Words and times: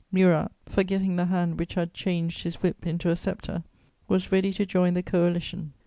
Murat, 0.11 0.51
forgetting 0.65 1.15
the 1.15 1.25
hand 1.27 1.59
which 1.59 1.75
had 1.75 1.93
changed 1.93 2.41
his 2.41 2.55
whip 2.55 2.87
into 2.87 3.11
a 3.11 3.15
sceptre, 3.15 3.63
was 4.07 4.31
ready 4.31 4.51
to 4.51 4.65
join 4.65 4.95
the 4.95 5.03
Coalition. 5.03 5.73